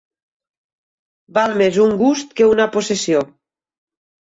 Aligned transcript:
Val 1.39 1.53
més 1.63 1.79
un 1.85 1.95
gust 2.01 2.35
que 2.41 2.49
una 2.55 2.69
possessió. 2.79 3.25